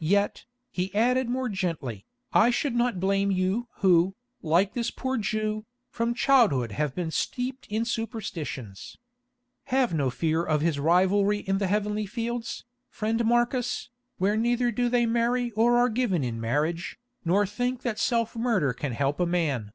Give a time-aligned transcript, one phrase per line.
[0.00, 5.66] Yet," he added more gently, "I should not blame you who, like this poor Jew,
[5.88, 8.96] from childhood have been steeped in superstitions.
[9.66, 14.88] Have no fear of his rivalry in the heavenly fields, friend Marcus, where neither do
[14.88, 19.26] they marry or are given in marriage, nor think that self murder can help a
[19.26, 19.70] man.